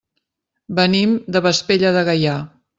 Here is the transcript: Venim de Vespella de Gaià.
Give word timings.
Venim 0.79 1.13
de 1.37 1.45
Vespella 1.49 1.95
de 2.01 2.05
Gaià. 2.11 2.37